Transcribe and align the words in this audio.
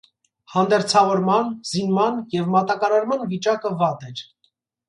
Հանդերձավորման, 0.53 1.51
զինման 1.73 2.19
և 2.39 2.49
մատակարարման 2.57 3.25
վիճակը 3.35 3.77
վատ 3.83 4.09
էր։ 4.13 4.27